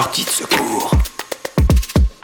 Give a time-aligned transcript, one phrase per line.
[0.00, 0.92] Sortie de secours.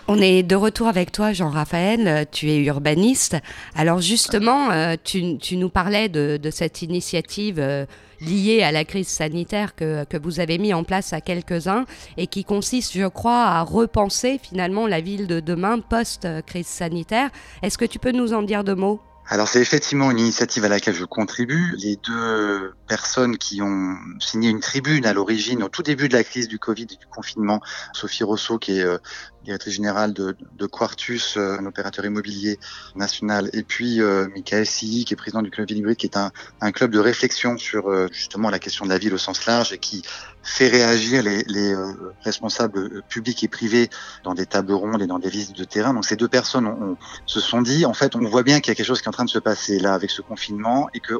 [0.06, 2.24] On est de retour avec toi, Jean-Raphaël.
[2.30, 3.36] Tu es urbaniste.
[3.74, 7.84] Alors justement, euh, tu, nous parlais de, cette initiative euh,
[8.20, 11.84] liée à la crise sanitaire que, que vous avez mis en place à quelques-uns
[12.16, 17.30] et qui consiste, je crois, à repenser finalement la ville de demain post-crise sanitaire.
[17.64, 19.00] Est-ce que tu peux nous en dire deux mots?
[19.26, 21.74] Alors c'est effectivement une initiative à laquelle je contribue.
[21.78, 26.24] Les deux personnes qui ont signé une tribune à l'origine, au tout début de la
[26.24, 27.60] crise du Covid et du confinement,
[27.92, 28.98] Sophie Rousseau qui est euh,
[29.44, 32.58] directrice générale de, de Quartus, euh, un opérateur immobilier
[32.96, 36.32] national, et puis euh, Michael Silly, qui est président du Club Ville qui est un,
[36.60, 39.72] un, club de réflexion sur euh, justement la question de la ville au sens large
[39.72, 40.02] et qui
[40.42, 41.74] fait réagir les, les
[42.22, 43.88] responsables publics et privés
[44.24, 45.94] dans des tables rondes et dans des visites de terrain.
[45.94, 48.72] Donc ces deux personnes on, se sont dit, en fait, on voit bien qu'il y
[48.72, 51.00] a quelque chose qui est en train de se passer là avec ce confinement et
[51.00, 51.14] que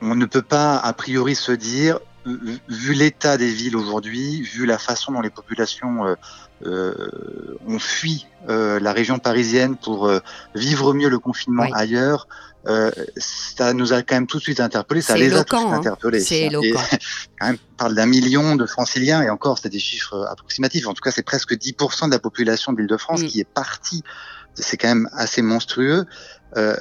[0.00, 1.98] on, ne peut pas a priori se dire
[2.68, 6.14] vu l'état des villes aujourd'hui, vu la façon dont les populations euh,
[6.64, 10.10] euh, ont fui euh, la région parisienne pour
[10.54, 12.26] vivre mieux le confinement ailleurs,
[13.16, 15.00] ça nous a quand même tout de suite interpellés.
[15.00, 15.74] Ça les a tous hein.
[15.74, 16.18] interpellés.
[16.18, 16.80] C'est éloquent.
[17.38, 20.88] quand même, on parle d'un million de franciliens et encore, c'est des chiffres approximatifs.
[20.88, 23.26] En tout cas, c'est presque 10% de la population de l'Île-de-France mm.
[23.26, 24.02] qui est partie.
[24.54, 26.06] C'est quand même assez monstrueux.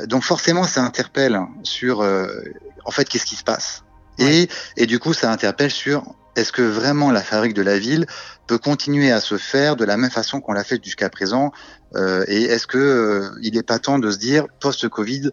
[0.07, 3.84] donc forcément, ça interpelle sur, en fait, qu'est-ce qui se passe?
[4.17, 6.03] Et, du coup, ça interpelle sur
[6.35, 8.05] est-ce que vraiment la fabrique de la ville
[8.47, 11.51] peut continuer à se faire de la même façon qu'on l'a fait jusqu'à présent
[11.95, 15.31] euh, Et est-ce que euh, il n'est pas temps de se dire post-Covid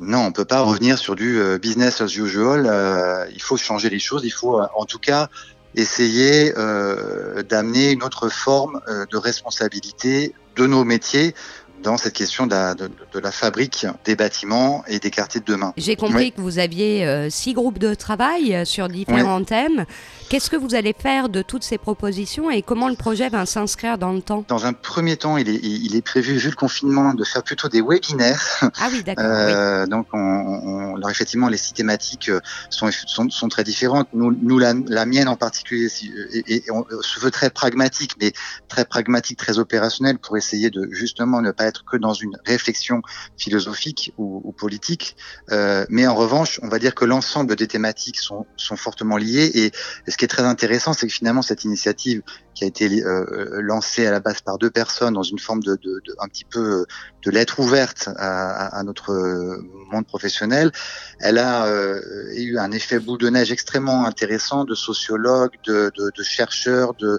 [0.00, 2.68] non, on peut pas revenir sur du euh, business as usual.
[3.32, 4.22] Il faut changer les choses.
[4.24, 5.28] Il faut, en tout cas,
[5.76, 6.52] essayer
[7.48, 11.32] d'amener une autre forme de responsabilité de nos métiers
[11.84, 12.88] dans cette question de la, de,
[13.20, 15.72] la, fabrique des bâtiments et des quartiers de demain.
[15.76, 19.84] J'ai compris que vous aviez euh, six groupes de travail euh, sur différents thèmes.
[20.30, 23.98] Qu'est-ce que vous allez faire de toutes ces propositions et comment le projet va s'inscrire
[23.98, 24.44] dans le temps?
[24.48, 27.68] Dans un premier temps, il est, il est, prévu, vu le confinement, de faire plutôt
[27.68, 28.42] des webinaires.
[28.80, 29.24] Ah oui, d'accord.
[29.24, 32.30] euh, Donc, on, on, alors effectivement, les six thématiques
[32.70, 34.08] sont, sont, sont très différentes.
[34.14, 35.88] Nous, nous la, la, mienne en particulier,
[36.32, 38.32] et, et on se veut très pragmatique, mais
[38.68, 43.02] très pragmatique, très opérationnel pour essayer de justement ne pas être que dans une réflexion
[43.36, 45.16] philosophique ou, politique.
[45.50, 48.46] Euh, mais en revanche, on va dire que l'ensemble des thématiques sont,
[48.76, 49.50] fortement liées.
[49.54, 49.72] Et,
[50.10, 52.22] ce qui est très intéressant, c'est que finalement, cette initiative
[52.54, 55.76] qui a été euh, lancée à la base par deux personnes dans une forme de,
[55.82, 56.86] de, de un petit peu
[57.24, 59.12] de lettre ouverte à, notre
[59.90, 60.70] monde professionnel,
[61.20, 62.00] elle a euh,
[62.36, 67.18] eu un effet boule de neige extrêmement intéressant de sociologues, de, de chercheurs, de,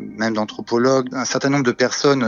[0.00, 2.24] même d'anthropologues, un certain nombre de personnes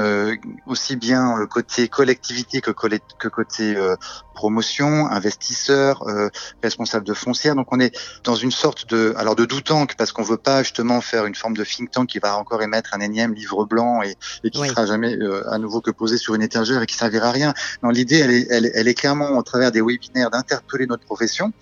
[0.67, 3.97] aussi bien côté collectivité que, que côté euh,
[4.35, 6.29] promotion, investisseurs, euh,
[6.63, 7.55] responsables de foncières.
[7.57, 11.01] Donc on est dans une sorte de, alors de doutank parce qu'on veut pas justement
[11.01, 14.17] faire une forme de think tank qui va encore émettre un énième livre blanc et,
[14.45, 17.29] et qui sera jamais euh, à nouveau que posé sur une étagère et qui servira
[17.29, 17.55] à rien.
[17.83, 21.53] Non, l'idée elle est, elle, elle est clairement au travers des webinaires d'interpeller notre profession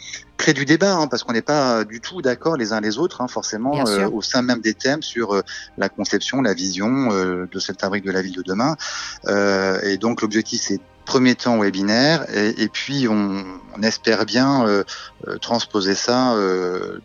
[0.45, 3.23] créer du débat, hein, parce qu'on n'est pas du tout d'accord les uns les autres,
[3.23, 5.41] hein, forcément, euh, au sein même des thèmes sur euh,
[5.79, 8.77] la conception, la vision euh, de cette fabrique de la ville de demain.
[9.27, 13.43] et donc l'objectif, c'est premier temps webinaire, et, et puis on,
[13.75, 14.67] on, espère bien
[15.41, 16.35] transposer ça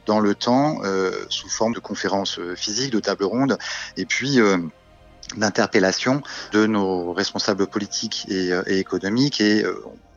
[0.06, 0.82] dans le temps
[1.30, 3.58] sous forme de conférences physiques, de tables rondes,
[3.98, 4.40] et puis
[5.38, 9.66] d'interpellation de nos responsables politiques et, et économiques et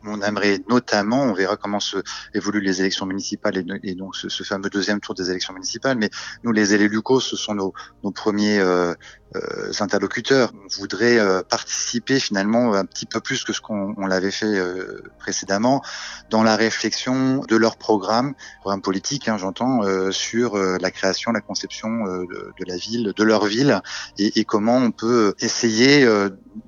[0.05, 1.97] on aimerait notamment, on verra comment se
[2.33, 6.09] évoluent les élections municipales et, donc ce, fameux deuxième tour des élections municipales, mais
[6.43, 7.73] nous, les élus locaux, ce sont nos,
[8.11, 8.93] premiers euh,
[9.35, 10.51] euh, interlocuteurs.
[10.53, 14.61] On voudrait euh, participer finalement un petit peu plus que ce qu'on l'avait fait
[15.19, 15.81] précédemment
[16.29, 19.81] dans la réflexion de leur programme, programme politique, hein, j'entends,
[20.11, 23.81] sur la création, la conception de, la ville, de leur ville,
[24.17, 26.07] et, et comment on peut essayer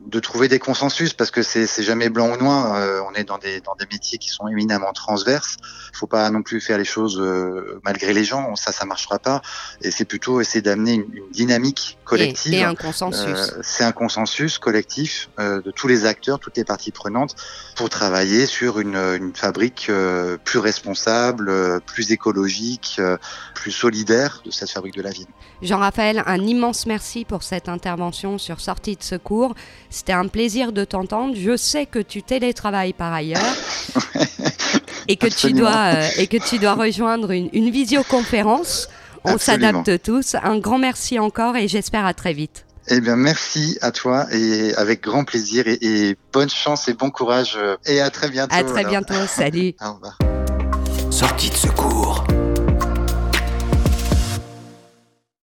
[0.06, 2.76] de trouver des consensus parce que c'est jamais blanc ou noir.
[2.76, 5.58] Euh, on est dans des dans des métiers qui sont éminemment transverses.
[5.94, 8.56] Il faut pas non plus faire les choses euh, malgré les gens.
[8.56, 9.42] Ça, ça marchera pas.
[9.82, 12.54] Et c'est plutôt essayer d'amener une, dynamique collective.
[12.54, 13.26] Et, un consensus.
[13.26, 17.36] Euh, c'est un consensus collectif de tous les acteurs, toutes les parties prenantes,
[17.76, 19.92] pour travailler sur une, une fabrique
[20.44, 23.02] plus responsable, plus écologique,
[23.54, 25.28] plus solidaire de cette fabrique de la ville.
[25.62, 29.56] Jean-Raphaël, un immense merci pour cette intervention sur Sortie de secours.
[30.06, 31.34] C'était un plaisir de t'entendre.
[31.36, 33.42] Je sais que tu télétravailles par ailleurs.
[35.08, 38.88] et que tu dois euh, et que tu dois rejoindre une, visioconférence.
[39.24, 40.36] On s'adapte tous.
[40.36, 42.68] Un grand merci encore et j'espère à très vite.
[42.90, 47.58] Eh bien, merci à toi et avec grand plaisir et, bonne chance et bon courage
[47.88, 48.56] et à très bientôt.
[48.56, 49.16] À très bientôt.
[49.28, 49.74] Salut.
[49.82, 50.20] Au revoir.
[51.10, 52.24] Sortie de secours.